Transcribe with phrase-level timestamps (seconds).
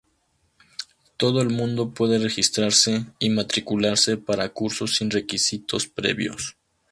[1.15, 6.57] Todo el mundo puede registrarse y matricularse para cursos sin requisitos previos.